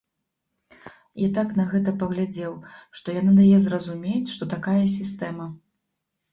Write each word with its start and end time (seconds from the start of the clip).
Я 1.23 1.27
так 1.37 1.49
на 1.59 1.65
гэта 1.73 1.93
паглядзеў, 2.05 2.57
што 3.01 3.07
яна 3.21 3.31
дае 3.43 3.55
зразумець, 3.69 4.33
што 4.35 4.51
такая 4.57 4.81
сістэма. 4.99 5.45